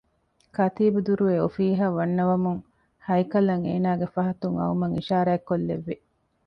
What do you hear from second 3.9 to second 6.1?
ފަހަތުން އައުމަށް އިޝާރާތްކޮށްލެއްވި